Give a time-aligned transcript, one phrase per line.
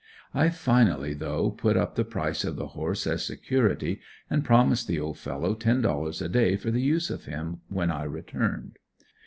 [0.33, 4.99] I finally though put up the price of the horse as security and promised the
[4.99, 8.79] old fellow ten dollars a day for the use of him, when I returned.